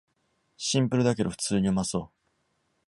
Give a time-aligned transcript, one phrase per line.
[0.57, 2.09] シンプルだけど普通にうまそう